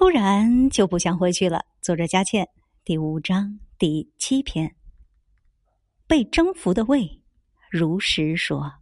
[0.00, 1.66] 突然就不想回去了。
[1.82, 2.48] 作者佳倩
[2.86, 4.74] 第五章第七篇，
[6.06, 7.20] 被征服的胃
[7.70, 8.79] 如实说。